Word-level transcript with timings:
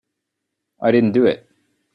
I 0.81 0.89
didn't 0.91 1.11
do 1.11 1.27
it. 1.27 1.47